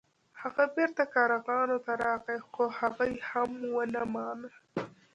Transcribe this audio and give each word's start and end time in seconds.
هغه 0.41 0.63
بیرته 0.75 1.03
کارغانو 1.15 1.77
ته 1.85 1.91
راغی 2.03 2.39
خو 2.49 2.63
هغوی 2.79 3.13
هم 3.29 3.49
ونه 3.75 4.03
مانه. 4.13 4.49